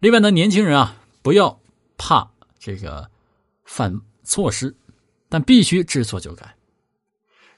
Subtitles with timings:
[0.00, 1.60] 另外呢，年轻人啊，不要
[1.98, 3.10] 怕这个
[3.64, 4.74] 犯错失，
[5.28, 6.56] 但必须知错就改。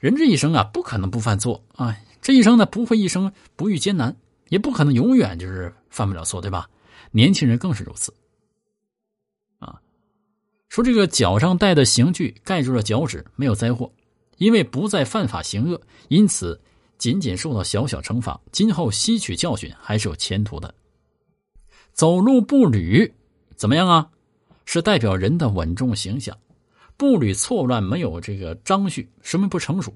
[0.01, 4.17] 人这一生啊，不可能不犯错啊，这一生呢，不会一生不遇艰难，
[4.49, 6.69] 也不可能永远就是犯不了错，对吧？
[7.13, 8.13] 年轻人更是如此。
[9.61, 9.81] 啊，
[10.69, 13.89] 说这个脚上戴的刑具盖住了脚趾，没有灾祸，
[14.39, 16.61] 因为不再犯法行恶，因此
[16.99, 20.75] 仅仅受到小小惩罚，今后吸取教训还是有前途的。
[21.93, 23.13] 走路步履
[23.57, 24.11] 怎么样啊？
[24.65, 26.37] 是代表人的稳重形象。
[26.97, 29.93] 步履错乱，没有这个章序，说明不成熟。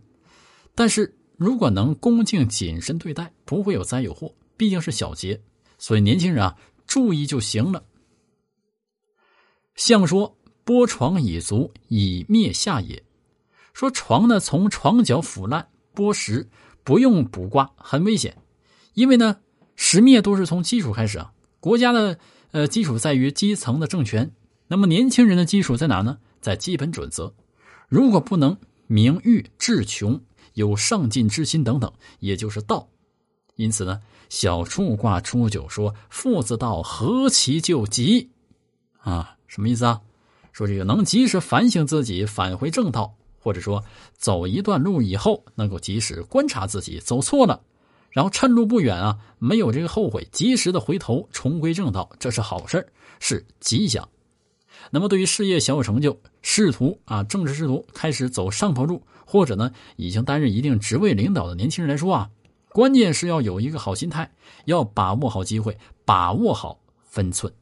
[0.75, 4.33] 但是如果能恭敬谨慎对待，不会有灾有祸。
[4.57, 5.41] 毕竟是小节，
[5.79, 6.57] 所以年轻人啊，
[6.87, 7.83] 注意就行了。
[9.75, 13.03] 相说：“剥床以足，以灭下也。”
[13.73, 16.47] 说床呢，从床脚腐烂剥蚀，
[16.83, 18.37] 不用补刮，很危险。
[18.95, 19.37] 因为呢，
[19.77, 21.31] 蚀灭都是从基础开始啊。
[21.61, 22.19] 国家的
[22.53, 24.33] 呃基础在于基层的政权，
[24.69, 26.19] 那么年轻人的基础在哪呢？
[26.41, 27.35] 在基本准则。
[27.89, 30.21] 如果不能明喻志穷，
[30.55, 32.89] 有上进之心等等，也就是道。
[33.57, 38.31] 因此呢，小处卦初九说：“父子道，何其救急！”
[39.01, 40.03] 啊，什么意思啊？
[40.53, 43.85] 说这个能及时反省自己，返回正道，或者说
[44.17, 47.63] 走一段路以后，能够及时观察自己走错了。
[48.17, 54.09] 然后趁路不远啊，没有这个后悔，及时的回头重归正道，这是好事是吉祥。
[54.91, 62.31] 那么对于事业小有成就、仕途啊、政治仕途开始走上坡路，或者呢已经担任一定职位领导的年轻人来说啊，
[62.71, 64.33] 关键是要有一个好心态，
[64.65, 67.53] 要把握好机会，把握好分寸。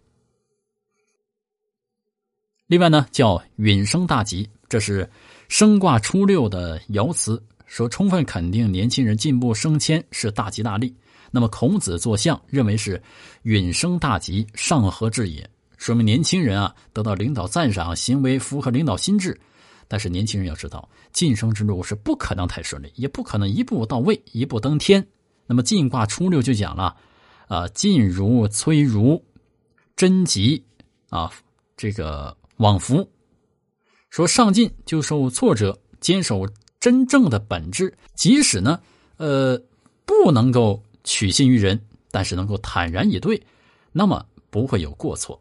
[2.68, 5.10] 另外呢，叫允升大吉，这是
[5.48, 7.42] 升卦初六的爻辞。
[7.66, 10.94] 说充分肯定年轻人进步升迁是大吉大利，
[11.30, 13.02] 那么孔子作相认为是
[13.42, 15.48] 允升大吉，上合治也。
[15.76, 19.38] 说明年轻人啊得到领导赞赏，行为符合领导心智。
[19.86, 25.06] 但是年轻人要知道，晋升之路是不可能太顺利，也不可能一步到位，一步登天。
[25.46, 26.96] 那么进卦初六就讲了，
[27.48, 29.22] 啊，进如催如，
[29.94, 30.64] 贞吉
[31.10, 31.30] 啊，
[31.76, 33.06] 这个往福。
[34.08, 36.46] 说上进就受挫折，坚守。
[36.84, 38.78] 真正的本质，即使呢，
[39.16, 39.58] 呃，
[40.04, 41.80] 不能够取信于人，
[42.10, 43.42] 但是能够坦然以对，
[43.90, 45.40] 那么不会有过错。